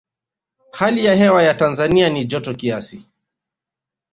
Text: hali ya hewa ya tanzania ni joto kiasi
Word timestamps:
hali 0.71 1.05
ya 1.05 1.15
hewa 1.15 1.43
ya 1.43 1.53
tanzania 1.53 2.09
ni 2.09 2.25
joto 2.25 2.53
kiasi 2.53 3.05